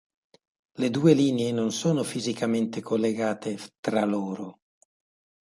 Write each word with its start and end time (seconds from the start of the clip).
Le 0.77 0.89
due 0.89 1.13
linee 1.13 1.51
non 1.51 1.71
sono 1.71 2.03
fisicamente 2.03 2.81
collegate 2.81 3.55
tra 3.79 4.03
loro. 4.03 4.61